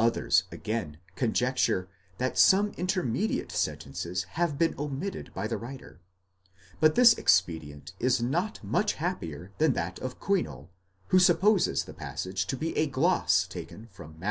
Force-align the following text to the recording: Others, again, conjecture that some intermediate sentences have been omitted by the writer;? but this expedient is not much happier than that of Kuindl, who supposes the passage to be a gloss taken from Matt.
Others, 0.00 0.42
again, 0.50 0.98
conjecture 1.14 1.88
that 2.18 2.36
some 2.36 2.72
intermediate 2.72 3.52
sentences 3.52 4.24
have 4.34 4.58
been 4.58 4.74
omitted 4.76 5.32
by 5.32 5.46
the 5.46 5.56
writer;? 5.58 6.00
but 6.80 6.96
this 6.96 7.12
expedient 7.14 7.92
is 8.00 8.20
not 8.20 8.64
much 8.64 8.94
happier 8.94 9.52
than 9.58 9.74
that 9.74 10.00
of 10.00 10.18
Kuindl, 10.18 10.70
who 11.10 11.20
supposes 11.20 11.84
the 11.84 11.94
passage 11.94 12.48
to 12.48 12.56
be 12.56 12.76
a 12.76 12.88
gloss 12.88 13.46
taken 13.46 13.86
from 13.92 14.18
Matt. 14.18 14.28